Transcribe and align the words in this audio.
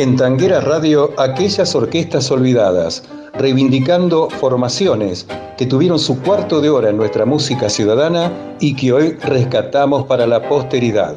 En 0.00 0.16
Tanguera 0.16 0.62
Radio, 0.62 1.12
aquellas 1.18 1.74
orquestas 1.74 2.30
olvidadas, 2.30 3.02
reivindicando 3.34 4.30
formaciones 4.30 5.26
que 5.58 5.66
tuvieron 5.66 5.98
su 5.98 6.22
cuarto 6.22 6.62
de 6.62 6.70
hora 6.70 6.88
en 6.88 6.96
nuestra 6.96 7.26
música 7.26 7.68
ciudadana 7.68 8.32
y 8.60 8.76
que 8.76 8.94
hoy 8.94 9.10
rescatamos 9.22 10.06
para 10.06 10.26
la 10.26 10.48
posteridad. 10.48 11.14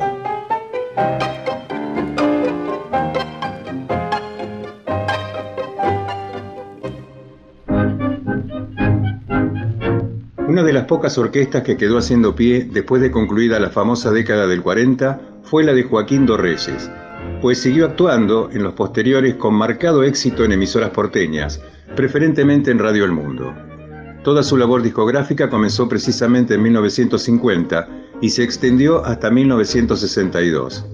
Una 10.45 10.61
de 10.61 10.73
las 10.73 10.84
pocas 10.88 11.18
orquestas 11.18 11.63
que 11.63 11.77
quedó 11.77 12.00
haciendo 12.00 12.36
pie 12.36 12.68
después 12.70 13.02
de 13.02 13.11
concluida 13.11 13.61
la 13.61 13.70
famosa 13.70 14.11
década 14.11 14.45
del 14.45 14.61
40 14.61 15.21
fue 15.43 15.63
la 15.63 15.71
de 15.71 15.84
Joaquín 15.84 16.25
Dorreyes, 16.25 16.91
pues 17.43 17.59
siguió 17.59 17.88
actuando 17.88 18.49
en 18.53 18.63
los 18.63 18.71
posteriores 18.71 19.35
con 19.35 19.53
marcado 19.53 20.02
éxito 20.03 20.45
en 20.45 20.53
emisoras 20.53 20.91
porteñas, 20.91 21.59
preferentemente 21.93 22.71
en 22.71 22.79
Radio 22.79 23.03
El 23.03 23.11
Mundo. 23.11 23.53
Toda 24.23 24.43
su 24.43 24.55
labor 24.55 24.81
discográfica 24.81 25.49
comenzó 25.49 25.89
precisamente 25.89 26.53
en 26.53 26.61
1950 26.61 27.89
y 28.21 28.29
se 28.29 28.43
extendió 28.45 29.03
hasta 29.03 29.29
1962. 29.29 30.85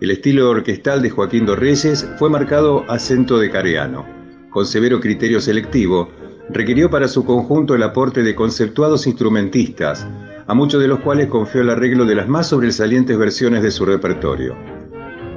El 0.00 0.12
estilo 0.12 0.48
orquestal 0.48 1.02
de 1.02 1.10
Joaquín 1.10 1.46
Dorreyes 1.46 2.08
fue 2.16 2.30
marcado 2.30 2.84
acento 2.88 3.40
de 3.40 3.50
careano. 3.50 4.06
Con 4.50 4.66
severo 4.66 5.00
criterio 5.00 5.40
selectivo, 5.40 6.10
requirió 6.48 6.90
para 6.90 7.08
su 7.08 7.24
conjunto 7.24 7.74
el 7.74 7.82
aporte 7.82 8.22
de 8.22 8.36
conceptuados 8.36 9.08
instrumentistas, 9.08 10.06
a 10.46 10.54
muchos 10.54 10.80
de 10.80 10.86
los 10.86 11.00
cuales 11.00 11.26
confió 11.26 11.62
el 11.62 11.70
arreglo 11.70 12.04
de 12.04 12.14
las 12.14 12.28
más 12.28 12.46
sobresalientes 12.46 13.18
versiones 13.18 13.64
de 13.64 13.72
su 13.72 13.84
repertorio. 13.84 14.77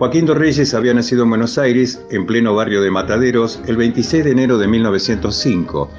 Joaquín 0.02 0.26
Dorreyes 0.26 0.73
había 0.73 0.96
nacido 0.96 1.22
en 1.22 1.30
Buenos 1.30 1.60
Aires, 1.60 2.02
en 2.10 2.26
pleno 2.26 2.55
barrio 2.55 2.82
de 2.82 2.90
Mataderos, 2.90 3.62
el 3.68 3.77
26 3.77 4.24
de 4.24 4.32
enero 4.32 4.58
de 4.58 4.68
1905, 4.68 5.91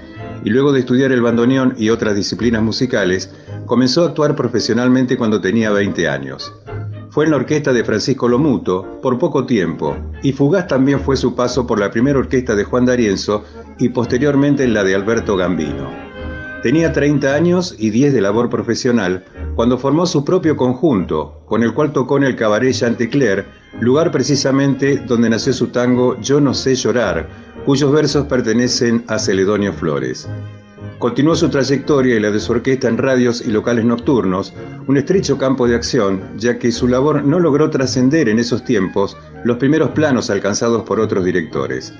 y 0.42 0.50
luego 0.50 0.72
de 0.72 0.80
estudiar 0.80 1.12
el 1.12 1.22
bandoneón 1.22 1.76
y 1.78 1.88
otras 1.88 2.16
disciplinas 2.16 2.62
musicales, 2.62 3.32
comenzó 3.64 4.02
a 4.02 4.08
actuar 4.08 4.34
profesionalmente 4.34 5.16
cuando 5.16 5.40
tenía 5.40 5.70
20 5.70 6.08
años. 6.08 6.52
Fue 7.10 7.26
en 7.26 7.30
la 7.30 7.36
orquesta 7.36 7.72
de 7.72 7.84
Francisco 7.84 8.26
Lomuto 8.26 8.98
por 9.00 9.20
poco 9.20 9.46
tiempo, 9.46 9.96
y 10.20 10.32
fugaz 10.32 10.66
también 10.66 10.98
fue 10.98 11.16
su 11.16 11.36
paso 11.36 11.64
por 11.64 11.78
la 11.78 11.92
primera 11.92 12.18
orquesta 12.18 12.56
de 12.56 12.64
Juan 12.64 12.86
D'Arienzo 12.86 13.44
y 13.78 13.90
posteriormente 13.90 14.64
en 14.64 14.74
la 14.74 14.82
de 14.82 14.96
Alberto 14.96 15.36
Gambino. 15.36 16.11
Tenía 16.62 16.92
30 16.92 17.34
años 17.34 17.74
y 17.76 17.90
10 17.90 18.12
de 18.12 18.20
labor 18.20 18.48
profesional 18.48 19.24
cuando 19.56 19.78
formó 19.78 20.06
su 20.06 20.24
propio 20.24 20.56
conjunto, 20.56 21.42
con 21.46 21.64
el 21.64 21.74
cual 21.74 21.92
tocó 21.92 22.18
en 22.18 22.24
el 22.24 22.36
cabaret 22.36 22.72
Chantecler, 22.72 23.44
lugar 23.80 24.12
precisamente 24.12 24.98
donde 24.98 25.28
nació 25.28 25.52
su 25.52 25.68
tango 25.68 26.20
Yo 26.20 26.40
no 26.40 26.54
sé 26.54 26.76
llorar, 26.76 27.28
cuyos 27.66 27.90
versos 27.90 28.26
pertenecen 28.26 29.04
a 29.08 29.18
Celedonio 29.18 29.72
Flores. 29.72 30.28
Continuó 31.00 31.34
su 31.34 31.48
trayectoria 31.48 32.14
y 32.14 32.20
la 32.20 32.30
de 32.30 32.38
su 32.38 32.52
orquesta 32.52 32.86
en 32.86 32.96
radios 32.96 33.44
y 33.44 33.50
locales 33.50 33.84
nocturnos, 33.84 34.54
un 34.86 34.96
estrecho 34.96 35.36
campo 35.36 35.66
de 35.66 35.74
acción, 35.74 36.22
ya 36.36 36.60
que 36.60 36.70
su 36.70 36.86
labor 36.86 37.24
no 37.24 37.40
logró 37.40 37.70
trascender 37.70 38.28
en 38.28 38.38
esos 38.38 38.64
tiempos 38.64 39.16
los 39.42 39.56
primeros 39.56 39.90
planos 39.90 40.30
alcanzados 40.30 40.84
por 40.84 41.00
otros 41.00 41.24
directores. 41.24 41.92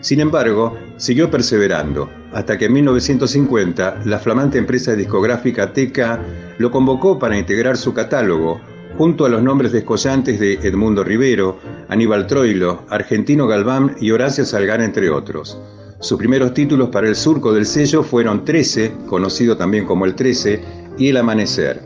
Sin 0.00 0.20
embargo, 0.20 0.76
siguió 0.96 1.30
perseverando, 1.30 2.08
hasta 2.32 2.56
que 2.56 2.66
en 2.66 2.72
1950 2.72 4.02
la 4.06 4.18
flamante 4.18 4.58
empresa 4.58 4.94
discográfica 4.94 5.72
TK 5.72 6.58
lo 6.58 6.70
convocó 6.70 7.18
para 7.18 7.38
integrar 7.38 7.76
su 7.76 7.92
catálogo, 7.92 8.60
junto 8.96 9.26
a 9.26 9.28
los 9.28 9.42
nombres 9.42 9.72
descollantes 9.72 10.40
de 10.40 10.54
Edmundo 10.54 11.04
Rivero, 11.04 11.58
Aníbal 11.88 12.26
Troilo, 12.26 12.84
Argentino 12.88 13.46
Galván 13.46 13.96
y 14.00 14.10
Horacio 14.10 14.44
Salgán, 14.44 14.80
entre 14.80 15.10
otros. 15.10 15.58
Sus 16.00 16.18
primeros 16.18 16.54
títulos 16.54 16.88
para 16.88 17.08
el 17.08 17.14
surco 17.14 17.52
del 17.52 17.66
sello 17.66 18.02
fueron 18.02 18.44
13, 18.44 18.92
conocido 19.06 19.56
también 19.58 19.84
como 19.84 20.06
el 20.06 20.14
13, 20.14 20.62
y 20.96 21.08
El 21.08 21.18
Amanecer. 21.18 21.82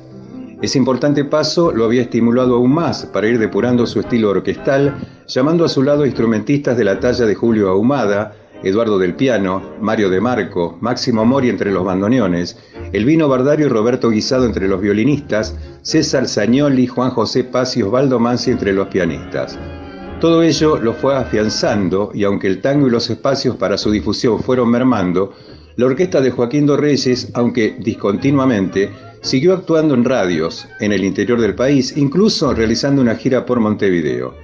Ese 0.62 0.78
importante 0.78 1.24
paso 1.24 1.72
lo 1.72 1.84
había 1.84 2.02
estimulado 2.02 2.54
aún 2.54 2.72
más 2.72 3.06
para 3.06 3.26
ir 3.26 3.38
depurando 3.38 3.86
su 3.86 4.00
estilo 4.00 4.30
orquestal, 4.30 4.94
llamando 5.26 5.64
a 5.64 5.68
su 5.68 5.82
lado 5.82 6.06
instrumentistas 6.06 6.76
de 6.76 6.84
la 6.84 7.00
talla 7.00 7.26
de 7.26 7.34
Julio 7.34 7.70
Ahumada, 7.70 8.34
Eduardo 8.62 8.98
del 8.98 9.14
Piano, 9.14 9.62
Mario 9.80 10.08
de 10.08 10.20
Marco, 10.20 10.78
Máximo 10.80 11.24
Mori 11.24 11.50
entre 11.50 11.70
los 11.70 11.84
bandoneones, 11.84 12.56
Elvino 12.92 13.28
Bardario 13.28 13.66
y 13.66 13.68
Roberto 13.68 14.10
Guisado 14.10 14.46
entre 14.46 14.68
los 14.68 14.80
violinistas, 14.80 15.56
César 15.82 16.28
Zagnoli, 16.28 16.86
Juan 16.86 17.10
José 17.10 17.44
Paz 17.44 17.76
y 17.76 17.82
Osvaldo 17.82 18.18
Mansi 18.18 18.50
entre 18.50 18.72
los 18.72 18.88
pianistas. 18.88 19.58
Todo 20.20 20.42
ello 20.42 20.78
lo 20.78 20.94
fue 20.94 21.14
afianzando 21.14 22.10
y 22.14 22.24
aunque 22.24 22.46
el 22.46 22.62
tango 22.62 22.86
y 22.86 22.90
los 22.90 23.10
espacios 23.10 23.56
para 23.56 23.76
su 23.76 23.90
difusión 23.90 24.40
fueron 24.40 24.70
mermando, 24.70 25.34
la 25.76 25.86
orquesta 25.86 26.20
de 26.20 26.30
Joaquín 26.30 26.66
Dorreyes, 26.66 27.30
aunque 27.34 27.76
discontinuamente, 27.78 28.90
siguió 29.22 29.54
actuando 29.54 29.94
en 29.94 30.04
radios 30.04 30.68
en 30.80 30.92
el 30.92 31.04
interior 31.04 31.40
del 31.40 31.54
país, 31.54 31.96
incluso 31.96 32.52
realizando 32.54 33.02
una 33.02 33.16
gira 33.16 33.44
por 33.44 33.60
Montevideo. 33.60 34.34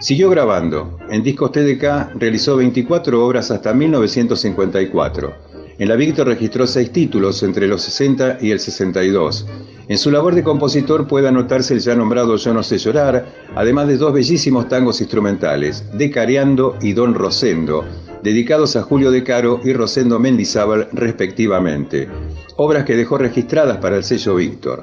Siguió 0.00 0.30
grabando. 0.30 0.98
En 1.10 1.22
discos 1.22 1.52
TDK 1.52 2.16
realizó 2.18 2.56
24 2.56 3.24
obras 3.24 3.50
hasta 3.50 3.72
1954. 3.72 5.52
En 5.78 5.88
la 5.88 5.96
Víctor 5.96 6.26
registró 6.26 6.66
seis 6.66 6.90
títulos 6.90 7.42
entre 7.42 7.66
los 7.66 7.82
60 7.82 8.38
y 8.40 8.50
el 8.50 8.58
62. 8.58 9.46
En 9.88 9.98
su 9.98 10.10
labor 10.10 10.34
de 10.34 10.42
compositor 10.42 11.06
puede 11.06 11.28
anotarse 11.28 11.74
el 11.74 11.80
ya 11.80 11.94
nombrado 11.94 12.36
Yo 12.36 12.52
no 12.52 12.62
sé 12.62 12.78
llorar, 12.78 13.26
además 13.54 13.88
de 13.88 13.96
dos 13.96 14.12
bellísimos 14.12 14.68
tangos 14.68 15.00
instrumentales, 15.00 15.84
De 15.92 16.10
Careando 16.10 16.76
y 16.80 16.92
Don 16.92 17.14
Rosendo, 17.14 17.84
dedicados 18.22 18.76
a 18.76 18.82
Julio 18.82 19.10
De 19.10 19.24
Caro 19.24 19.60
y 19.64 19.72
Rosendo 19.72 20.18
Mendizábal 20.18 20.88
respectivamente, 20.92 22.08
obras 22.56 22.84
que 22.84 22.96
dejó 22.96 23.18
registradas 23.18 23.78
para 23.78 23.96
el 23.96 24.04
sello 24.04 24.36
Víctor. 24.36 24.82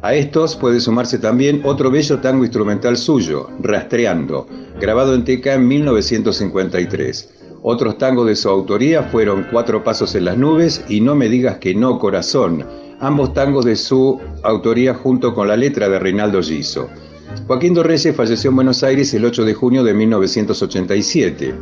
A 0.00 0.14
estos 0.14 0.54
puede 0.56 0.80
sumarse 0.80 1.18
también 1.18 1.62
otro 1.64 1.90
bello 1.90 2.18
tango 2.20 2.44
instrumental 2.44 2.96
suyo, 2.96 3.48
Rastreando, 3.60 4.46
grabado 4.80 5.14
en 5.14 5.24
Teca 5.24 5.54
en 5.54 5.66
1953. 5.66 7.34
Otros 7.62 7.98
tangos 7.98 8.26
de 8.26 8.36
su 8.36 8.48
autoría 8.48 9.02
fueron 9.02 9.46
Cuatro 9.50 9.82
Pasos 9.82 10.14
en 10.14 10.26
las 10.26 10.38
Nubes 10.38 10.84
y 10.88 11.00
No 11.00 11.16
me 11.16 11.28
digas 11.28 11.58
que 11.58 11.74
no, 11.74 11.98
corazón, 11.98 12.64
ambos 13.00 13.34
tangos 13.34 13.64
de 13.64 13.74
su 13.74 14.20
autoría 14.44 14.94
junto 14.94 15.34
con 15.34 15.48
la 15.48 15.56
letra 15.56 15.88
de 15.88 15.98
Reinaldo 15.98 16.40
Giso. 16.42 16.88
Joaquín 17.46 17.74
Dorreyes 17.74 18.14
falleció 18.14 18.50
en 18.50 18.56
Buenos 18.56 18.82
Aires 18.84 19.12
el 19.14 19.24
8 19.24 19.44
de 19.44 19.54
junio 19.54 19.82
de 19.82 19.94
1987. 19.94 21.54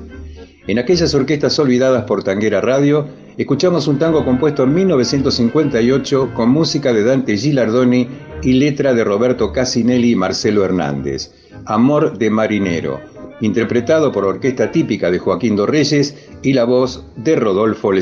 En 0.67 0.79
aquellas 0.79 1.15
orquestas 1.15 1.59
olvidadas 1.59 2.05
por 2.05 2.25
Tanguera 2.25 2.61
Radio, 2.61 3.07
escuchamos 3.37 3.87
un 3.87 3.99
tango 3.99 4.25
compuesto 4.25 4.65
en 4.65 4.75
1958 4.75 6.33
con 6.35 6.51
música 6.51 6.93
de 6.93 7.05
Dante 7.05 7.37
Gilardoni 7.37 8.09
y 8.43 8.55
letra 8.55 8.93
de 8.93 9.05
Roberto 9.05 9.53
Casinelli 9.53 10.13
y 10.13 10.17
Marcelo 10.17 10.65
Hernández, 10.65 11.33
Amor 11.65 12.19
de 12.19 12.31
Marinero 12.31 13.17
interpretado 13.41 14.13
por 14.13 14.25
orquesta 14.25 14.71
típica 14.71 15.11
de 15.11 15.19
Joaquín 15.19 15.57
Dorreyes 15.57 16.17
y 16.43 16.53
la 16.53 16.65
voz 16.65 17.05
de 17.17 17.37
Rodolfo 17.37 17.93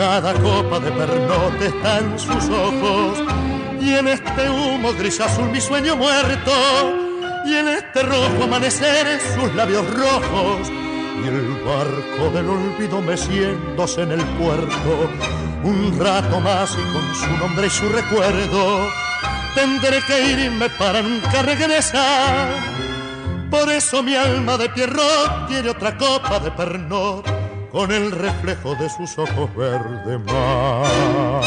Lesica. 0.00 0.80
de 0.80 0.92
pernote 0.92 1.66
están 1.66 2.18
sus 2.18 2.48
ojos. 2.48 3.18
Y 3.80 3.94
en 3.94 4.08
este 4.08 4.48
humo 4.48 4.92
gris 4.94 5.20
azul 5.20 5.50
mi 5.50 5.60
sueño 5.60 5.94
muerto. 5.94 6.52
Y 7.44 7.54
en 7.54 7.68
este 7.68 8.02
rojo 8.02 8.44
amanecer 8.44 9.20
sus 9.20 9.54
labios 9.54 9.84
rojos. 9.92 10.70
Y 11.22 11.28
el 11.28 11.62
barco 11.64 12.30
del 12.32 12.48
olvido 12.48 13.02
meciéndose 13.02 14.02
en 14.02 14.12
el 14.12 14.24
puerto. 14.38 15.10
Un 15.64 15.98
rato 15.98 16.40
más 16.40 16.72
y 16.72 16.92
con 16.94 17.14
su 17.14 17.36
nombre 17.36 17.66
y 17.66 17.70
su 17.70 17.86
recuerdo 17.90 18.88
tendré 19.54 20.02
que 20.06 20.30
irme 20.30 20.70
para 20.70 21.02
nunca 21.02 21.42
regresar. 21.42 22.48
Por 23.50 23.70
eso 23.70 24.02
mi 24.02 24.14
alma 24.14 24.56
de 24.56 24.70
pierrot 24.70 25.48
tiene 25.48 25.68
otra 25.68 25.98
copa 25.98 26.38
de 26.38 26.50
pernot 26.52 27.39
con 27.72 27.90
el 27.90 28.10
reflejo 28.10 28.74
de 28.74 28.88
sus 28.88 29.18
ojos 29.18 29.54
verde 29.54 30.18
mar. 30.18 31.42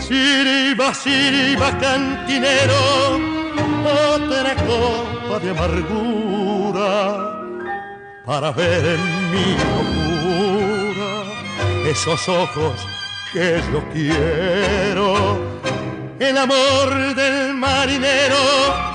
Siriba, 0.00 0.94
siriba, 0.94 1.78
cantinero, 1.78 2.74
otra 4.14 4.54
copa 4.54 5.38
de 5.40 5.50
amargura 5.50 7.34
para 8.24 8.52
ver 8.52 8.84
en 8.84 9.30
mi 9.30 9.56
locura 9.64 11.10
esos 11.90 12.28
ojos 12.28 12.86
que 13.32 13.60
yo 13.72 13.82
quiero. 13.92 15.54
El 16.18 16.38
amor 16.38 17.14
del 17.14 17.54
marinero 17.54 18.94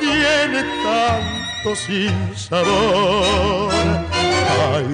tiene 0.00 0.62
tanto 0.82 1.76
sin 1.76 2.36
sabor. 2.36 4.07
Ay, 4.48 4.86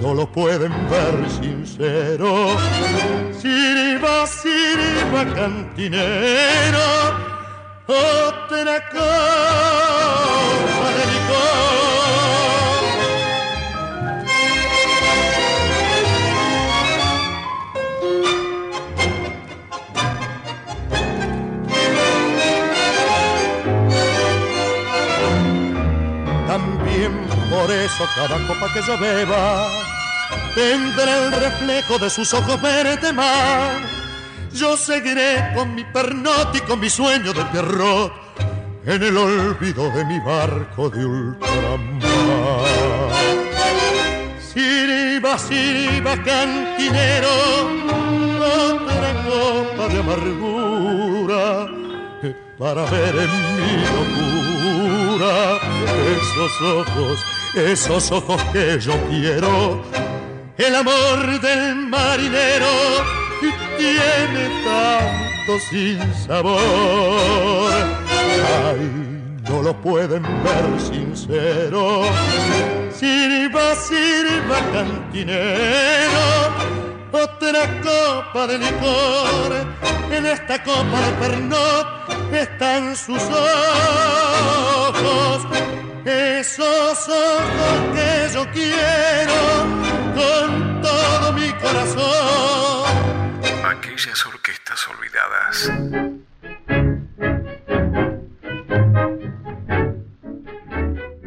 no 0.00 0.14
lo 0.14 0.30
pueden 0.30 0.72
ver 0.90 1.30
sincero. 1.30 2.56
Sirva, 3.40 4.26
sirva, 4.26 5.24
cantinero, 5.34 6.88
otra 7.86 8.88
copa 8.90 10.71
eso 27.94 28.08
cada 28.14 28.38
copa 28.46 28.72
que 28.72 28.82
yo 28.82 28.98
beba 28.98 29.68
tendrá 30.54 31.24
el 31.24 31.32
reflejo 31.32 31.98
de 31.98 32.08
sus 32.08 32.32
ojos 32.32 32.60
verde 32.62 33.12
mar. 33.12 33.72
Yo 34.52 34.76
seguiré 34.76 35.52
con 35.54 35.74
mi 35.74 35.84
pernot 35.84 36.54
y 36.56 36.60
con 36.60 36.80
mi 36.80 36.88
sueño 36.88 37.32
de 37.32 37.44
Pierrot 37.46 38.12
en 38.86 39.02
el 39.02 39.16
olvido 39.16 39.90
de 39.90 40.04
mi 40.04 40.18
barco 40.20 40.88
de 40.90 41.04
ultramar. 41.04 42.02
Sirva, 44.52 45.38
sirva, 45.38 46.16
cantinero, 46.22 47.34
otra 48.40 49.12
copa 49.24 49.88
de 49.88 49.98
amargura 50.00 51.68
para 52.58 52.84
ver 52.90 53.14
en 53.16 53.32
mi 53.56 53.72
locura 53.92 55.58
esos 56.12 56.62
ojos, 56.62 57.24
esos 57.54 58.10
ojos 58.12 58.42
que 58.52 58.78
yo 58.80 58.94
quiero 59.08 59.82
el 60.56 60.76
amor 60.76 61.40
del 61.40 61.74
marinero 61.74 62.66
tiene 63.78 64.62
tanto 64.64 65.58
sin 65.70 65.98
sabor. 66.14 67.72
Ay, 68.68 69.40
no 69.48 69.62
lo 69.62 69.72
pueden 69.80 70.22
ver 70.22 70.80
sincero. 70.80 72.02
Sirva, 72.94 73.74
sirva, 73.74 74.58
cantinero, 74.72 76.26
otra 77.10 77.80
copa 77.80 78.46
de 78.46 78.58
licor. 78.58 79.66
En 80.12 80.26
esta 80.26 80.62
copa 80.62 81.00
de 81.00 81.12
pernot 81.18 81.86
están 82.32 82.94
sus 82.94 83.22
ojos, 83.22 84.71
esos 86.04 87.08
ojos 87.08 87.94
que 87.94 88.34
yo 88.34 88.44
quiero 88.52 89.40
con 90.14 90.82
todo 90.82 91.32
mi 91.32 91.50
corazón. 91.60 92.92
Aquellas 93.64 94.26
orquestas 94.26 94.88
olvidadas. 94.88 95.72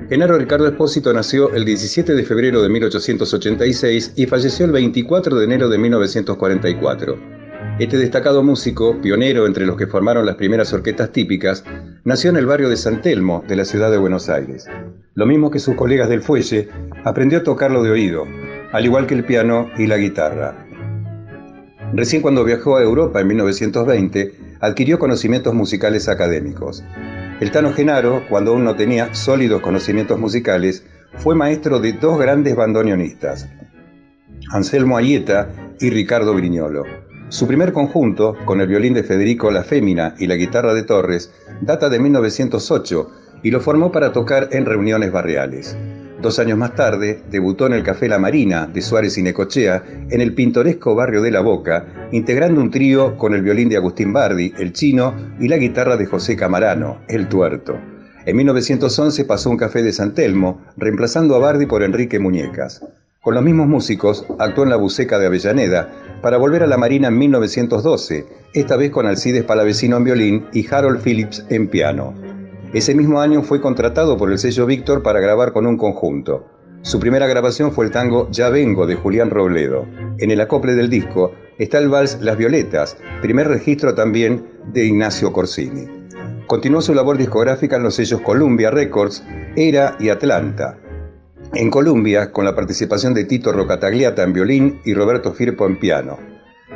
Genaro 0.09 0.37
Ricardo 0.37 0.67
Espósito 0.67 1.11
nació 1.13 1.51
el 1.53 1.65
17 1.65 2.13
de 2.13 2.23
febrero 2.23 2.61
de 2.61 2.69
1886 2.69 4.13
y 4.15 4.27
falleció 4.27 4.65
el 4.65 4.71
24 4.71 5.37
de 5.37 5.45
enero 5.45 5.67
de 5.67 5.77
1944. 5.79 7.17
Este 7.79 7.97
destacado 7.97 8.43
músico, 8.43 9.01
pionero 9.01 9.47
entre 9.47 9.65
los 9.65 9.75
que 9.75 9.87
formaron 9.87 10.25
las 10.25 10.35
primeras 10.35 10.71
orquestas 10.73 11.11
típicas, 11.11 11.63
nació 12.05 12.29
en 12.29 12.37
el 12.37 12.45
barrio 12.45 12.69
de 12.69 12.77
San 12.77 13.01
Telmo, 13.01 13.43
de 13.47 13.55
la 13.55 13.65
ciudad 13.65 13.89
de 13.89 13.97
Buenos 13.97 14.29
Aires. 14.29 14.67
Lo 15.15 15.25
mismo 15.25 15.49
que 15.49 15.57
sus 15.57 15.75
colegas 15.75 16.07
del 16.07 16.21
fuelle, 16.21 16.69
aprendió 17.03 17.39
a 17.39 17.43
tocarlo 17.43 17.81
de 17.81 17.89
oído, 17.89 18.27
al 18.71 18.85
igual 18.85 19.07
que 19.07 19.15
el 19.15 19.25
piano 19.25 19.71
y 19.75 19.87
la 19.87 19.97
guitarra. 19.97 20.67
Recién 21.93 22.21
cuando 22.21 22.43
viajó 22.43 22.77
a 22.77 22.83
Europa 22.83 23.21
en 23.21 23.27
1920, 23.27 24.33
adquirió 24.59 24.99
conocimientos 24.99 25.55
musicales 25.55 26.07
académicos. 26.07 26.83
El 27.39 27.49
Tano 27.49 27.73
Genaro, 27.73 28.21
cuando 28.29 28.51
aún 28.51 28.63
no 28.63 28.75
tenía 28.75 29.15
sólidos 29.15 29.61
conocimientos 29.61 30.19
musicales, 30.19 30.85
fue 31.17 31.33
maestro 31.33 31.79
de 31.79 31.93
dos 31.93 32.19
grandes 32.19 32.55
bandoneonistas, 32.55 33.49
Anselmo 34.51 34.95
Ayeta 34.95 35.49
y 35.79 35.89
Ricardo 35.89 36.35
Briñolo. 36.35 36.83
Su 37.29 37.47
primer 37.47 37.73
conjunto, 37.73 38.35
con 38.45 38.61
el 38.61 38.67
violín 38.67 38.93
de 38.93 39.03
Federico 39.03 39.49
La 39.49 39.63
Fémina 39.63 40.13
y 40.19 40.27
la 40.27 40.35
guitarra 40.35 40.75
de 40.75 40.83
Torres, 40.83 41.33
data 41.61 41.89
de 41.89 41.99
1908 41.99 43.11
y 43.41 43.49
lo 43.49 43.61
formó 43.61 43.91
para 43.91 44.11
tocar 44.11 44.49
en 44.51 44.65
reuniones 44.65 45.11
barriales. 45.11 45.75
Dos 46.21 46.37
años 46.37 46.57
más 46.57 46.75
tarde, 46.75 47.21
debutó 47.31 47.65
en 47.65 47.73
el 47.73 47.83
Café 47.83 48.07
La 48.07 48.19
Marina 48.19 48.67
de 48.67 48.81
Suárez 48.81 49.17
y 49.17 49.23
Necochea, 49.23 49.83
en 50.09 50.21
el 50.21 50.33
pintoresco 50.33 50.93
barrio 50.93 51.21
de 51.23 51.31
La 51.31 51.41
Boca, 51.41 52.09
integrando 52.11 52.61
un 52.61 52.71
trío 52.71 53.17
con 53.17 53.33
el 53.33 53.41
violín 53.41 53.69
de 53.69 53.77
Agustín 53.77 54.13
Bardi, 54.13 54.53
el 54.59 54.71
chino, 54.71 55.13
y 55.39 55.47
la 55.47 55.57
guitarra 55.57 55.97
de 55.97 56.05
José 56.05 56.35
Camarano, 56.35 57.01
el 57.07 57.27
tuerto. 57.27 57.77
En 58.25 58.37
1911 58.37 59.25
pasó 59.25 59.49
un 59.49 59.57
café 59.57 59.81
de 59.83 59.93
San 59.93 60.13
Telmo, 60.13 60.61
reemplazando 60.77 61.35
a 61.35 61.39
Bardi 61.39 61.65
por 61.65 61.83
Enrique 61.83 62.19
Muñecas. 62.19 62.81
Con 63.21 63.33
los 63.33 63.43
mismos 63.43 63.67
músicos, 63.67 64.25
actuó 64.37 64.63
en 64.63 64.69
la 64.69 64.75
Buceca 64.75 65.17
de 65.17 65.25
Avellaneda, 65.25 65.89
para 66.25 66.37
volver 66.37 66.63
a 66.63 66.67
la 66.67 66.77
Marina 66.77 67.09
en 67.09 67.19
1912, 67.19 68.25
esta 68.51 68.77
vez 68.77 68.89
con 68.89 69.05
Alcides 69.05 69.43
Palavecino 69.43 69.97
en 69.97 70.03
violín 70.05 70.45
y 70.53 70.65
Harold 70.73 71.03
Phillips 71.03 71.45
en 71.49 71.67
piano. 71.67 72.15
Ese 72.73 72.95
mismo 72.95 73.21
año 73.21 73.43
fue 73.43 73.61
contratado 73.61 74.17
por 74.17 74.31
el 74.31 74.39
sello 74.39 74.65
Víctor 74.65 75.03
para 75.03 75.19
grabar 75.19 75.53
con 75.53 75.67
un 75.67 75.77
conjunto. 75.77 76.47
Su 76.81 76.99
primera 76.99 77.27
grabación 77.27 77.71
fue 77.71 77.85
el 77.85 77.91
tango 77.91 78.27
Ya 78.31 78.49
Vengo 78.49 78.87
de 78.87 78.95
Julián 78.95 79.29
Robledo. 79.29 79.85
En 80.17 80.31
el 80.31 80.41
acople 80.41 80.73
del 80.73 80.89
disco 80.89 81.31
está 81.59 81.77
el 81.77 81.89
vals 81.89 82.17
Las 82.19 82.37
Violetas, 82.37 82.97
primer 83.21 83.47
registro 83.47 83.93
también 83.93 84.47
de 84.73 84.83
Ignacio 84.83 85.31
Corsini. 85.31 86.07
Continuó 86.47 86.81
su 86.81 86.95
labor 86.95 87.19
discográfica 87.19 87.75
en 87.75 87.83
los 87.83 87.93
sellos 87.93 88.21
Columbia 88.21 88.71
Records, 88.71 89.23
Era 89.55 89.95
y 89.99 90.09
Atlanta. 90.09 90.79
En 91.57 91.71
Columbia, 91.71 92.33
con 92.33 92.43
la 92.43 92.53
participación 92.53 93.13
de 93.13 93.23
Tito 93.23 93.53
Rocatagliata 93.53 94.23
en 94.23 94.33
violín 94.33 94.81
y 94.83 94.93
Roberto 94.93 95.31
Firpo 95.31 95.65
en 95.65 95.79
piano. 95.79 96.19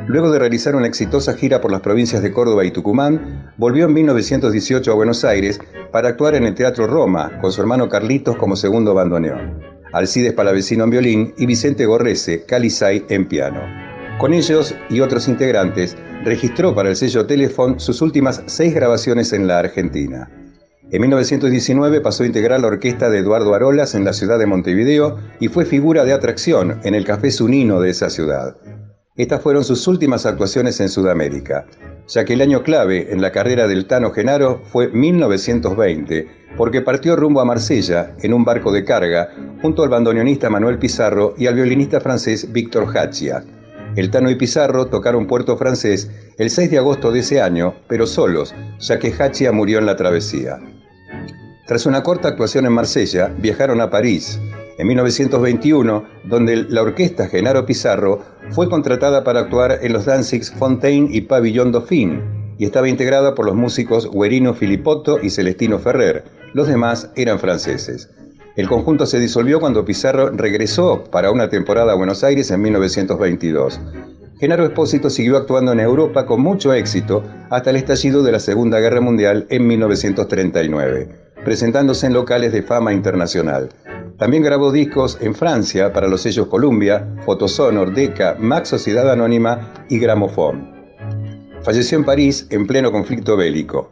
Luego 0.07 0.31
de 0.31 0.39
realizar 0.39 0.73
una 0.73 0.87
exitosa 0.87 1.33
gira 1.33 1.59
por 1.59 1.69
las 1.69 1.81
provincias 1.81 2.23
de 2.23 2.31
Córdoba 2.31 2.63
y 2.63 2.71
Tucumán, 2.71 3.51
volvió 3.57 3.87
en 3.87 3.93
1918 3.93 4.89
a 4.89 4.95
Buenos 4.95 5.25
Aires 5.25 5.59
para 5.91 6.07
actuar 6.07 6.35
en 6.35 6.45
el 6.45 6.55
Teatro 6.55 6.87
Roma 6.87 7.41
con 7.41 7.51
su 7.51 7.59
hermano 7.59 7.89
Carlitos 7.89 8.37
como 8.37 8.55
segundo 8.55 8.93
bandoneón, 8.93 9.59
Alcides 9.91 10.31
Palavecino 10.31 10.85
en 10.85 10.89
violín 10.91 11.33
y 11.37 11.45
Vicente 11.45 11.85
Gorrese, 11.85 12.45
Calizay 12.45 13.05
en 13.09 13.27
piano. 13.27 13.59
Con 14.17 14.33
ellos 14.33 14.73
y 14.89 15.01
otros 15.01 15.27
integrantes, 15.27 15.97
registró 16.23 16.73
para 16.73 16.87
el 16.87 16.95
sello 16.95 17.25
Telefon 17.25 17.81
sus 17.81 18.01
últimas 18.01 18.43
seis 18.45 18.73
grabaciones 18.73 19.33
en 19.33 19.45
la 19.45 19.59
Argentina. 19.59 20.29
En 20.91 21.01
1919 21.01 22.01
pasó 22.01 22.23
a 22.23 22.25
integrar 22.25 22.59
la 22.61 22.67
orquesta 22.67 23.11
de 23.11 23.19
Eduardo 23.19 23.53
Arolas 23.53 23.93
en 23.93 24.05
la 24.05 24.13
ciudad 24.13 24.39
de 24.39 24.47
Montevideo 24.47 25.17
y 25.39 25.47
fue 25.47 25.65
figura 25.65 26.03
de 26.03 26.13
atracción 26.13 26.79
en 26.83 26.95
el 26.95 27.05
Café 27.05 27.29
Sunino 27.29 27.79
de 27.79 27.91
esa 27.91 28.09
ciudad. 28.09 28.57
Estas 29.15 29.39
fueron 29.39 29.63
sus 29.63 29.85
últimas 29.87 30.25
actuaciones 30.25 30.79
en 30.79 30.89
Sudamérica, 30.89 31.67
ya 32.07 32.25
que 32.25 32.33
el 32.33 32.41
año 32.41 32.63
clave 32.63 33.13
en 33.13 33.21
la 33.21 33.31
carrera 33.31 33.67
del 33.67 33.85
Tano 33.85 34.09
Genaro 34.09 34.61
fue 34.63 34.87
1920, 34.87 36.27
porque 36.57 36.81
partió 36.81 37.15
rumbo 37.15 37.41
a 37.41 37.45
Marsella 37.45 38.15
en 38.23 38.33
un 38.33 38.43
barco 38.43 38.71
de 38.71 38.83
carga 38.83 39.29
junto 39.61 39.83
al 39.83 39.89
bandoneonista 39.89 40.49
Manuel 40.49 40.79
Pizarro 40.79 41.35
y 41.37 41.45
al 41.45 41.53
violinista 41.53 42.01
francés 42.01 42.51
Víctor 42.51 42.87
Hachia. 42.97 43.43
El 43.95 44.09
Tano 44.09 44.31
y 44.31 44.35
Pizarro 44.35 44.87
tocaron 44.87 45.27
Puerto 45.27 45.55
Francés 45.55 46.09
el 46.39 46.49
6 46.49 46.71
de 46.71 46.77
agosto 46.79 47.11
de 47.11 47.19
ese 47.19 47.41
año, 47.41 47.75
pero 47.87 48.07
solos, 48.07 48.55
ya 48.79 48.97
que 48.97 49.13
Hachia 49.13 49.51
murió 49.51 49.77
en 49.77 49.85
la 49.85 49.95
travesía. 49.95 50.59
Tras 51.67 51.85
una 51.85 52.01
corta 52.01 52.29
actuación 52.29 52.65
en 52.65 52.73
Marsella, 52.73 53.31
viajaron 53.37 53.79
a 53.79 53.89
París, 53.89 54.39
en 54.79 54.87
1921, 54.87 56.03
donde 56.23 56.65
la 56.69 56.81
orquesta 56.81 57.27
Genaro 57.27 57.65
Pizarro 57.65 58.23
fue 58.49 58.69
contratada 58.69 59.23
para 59.23 59.41
actuar 59.41 59.79
en 59.81 59.93
los 59.93 60.05
Danzigs 60.05 60.51
Fontaine 60.51 61.09
y 61.11 61.21
Pavillon 61.21 61.71
Dauphine 61.71 62.39
y 62.57 62.65
estaba 62.65 62.89
integrada 62.89 63.35
por 63.35 63.45
los 63.45 63.55
músicos 63.55 64.09
Guerino 64.11 64.53
Filipotto 64.53 65.19
y 65.21 65.29
Celestino 65.29 65.79
Ferrer. 65.79 66.25
Los 66.53 66.67
demás 66.67 67.09
eran 67.15 67.39
franceses. 67.39 68.09
El 68.55 68.67
conjunto 68.67 69.05
se 69.05 69.19
disolvió 69.19 69.59
cuando 69.59 69.85
Pizarro 69.85 70.29
regresó 70.31 71.05
para 71.05 71.31
una 71.31 71.49
temporada 71.49 71.93
a 71.93 71.95
Buenos 71.95 72.23
Aires 72.23 72.51
en 72.51 72.61
1922. 72.61 73.79
Genaro 74.39 74.63
Espósito 74.63 75.09
siguió 75.09 75.35
actuando 75.35 75.73
en 75.73 75.81
Europa 75.81 76.25
con 76.25 76.39
mucho 76.39 76.73
éxito 76.73 77.23
hasta 77.49 77.71
el 77.71 77.75
estallido 77.75 78.23
de 78.23 78.31
la 78.31 78.39
Segunda 78.39 78.79
Guerra 78.79 79.01
Mundial 79.01 79.45
en 79.49 79.67
1939, 79.67 81.09
presentándose 81.43 82.07
en 82.07 82.13
locales 82.13 82.53
de 82.53 82.63
fama 82.63 82.93
internacional. 82.93 83.67
También 84.17 84.41
grabó 84.41 84.71
discos 84.71 85.17
en 85.19 85.35
Francia 85.35 85.91
para 85.91 86.07
los 86.07 86.21
sellos 86.21 86.47
Columbia, 86.47 87.05
Photosonor, 87.25 87.93
Decca, 87.93 88.37
Max 88.39 88.69
Sociedad 88.69 89.11
Anónima 89.11 89.73
y 89.89 89.99
Gramophone. 89.99 90.73
Falleció 91.63 91.97
en 91.97 92.05
París 92.05 92.47
en 92.49 92.65
pleno 92.65 92.93
conflicto 92.93 93.35
bélico. 93.35 93.91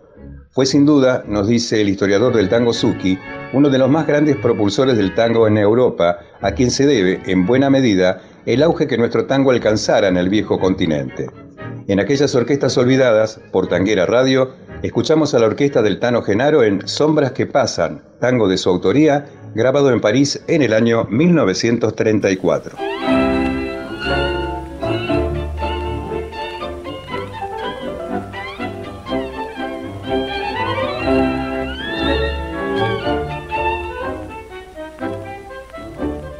Fue 0.52 0.66
sin 0.66 0.86
duda, 0.86 1.26
nos 1.28 1.50
dice 1.50 1.82
el 1.82 1.90
historiador 1.90 2.34
del 2.34 2.48
tango 2.48 2.72
Suki, 2.72 3.20
uno 3.52 3.70
de 3.70 3.78
los 3.78 3.90
más 3.90 4.08
grandes 4.08 4.38
propulsores 4.38 4.98
del 4.98 5.14
tango 5.14 5.46
en 5.46 5.58
Europa, 5.58 6.20
a 6.42 6.54
quien 6.54 6.72
se 6.72 6.86
debe, 6.86 7.20
en 7.26 7.46
buena 7.46 7.70
medida, 7.70 8.22
el 8.48 8.64
auge 8.64 8.88
que 8.88 8.98
nuestro 8.98 9.26
tango 9.26 9.52
alcanzara 9.52 10.08
en 10.08 10.16
el 10.16 10.30
viejo 10.30 10.58
continente. 10.58 11.30
En 11.90 12.00
aquellas 12.00 12.34
orquestas 12.34 12.78
olvidadas, 12.78 13.42
por 13.52 13.68
Tanguera 13.68 14.06
Radio, 14.06 14.54
escuchamos 14.84 15.34
a 15.34 15.40
la 15.40 15.48
orquesta 15.48 15.82
del 15.82 16.00
Tano 16.00 16.22
Genaro 16.22 16.64
en 16.64 16.88
Sombras 16.88 17.34
que 17.34 17.46
Pasan, 17.46 18.02
tango 18.22 18.48
de 18.48 18.58
su 18.58 18.70
autoría, 18.70 19.26
grabado 19.54 19.92
en 19.92 20.00
París 20.00 20.42
en 20.48 20.62
el 20.62 20.74
año 20.74 21.06
1934. 21.10 22.78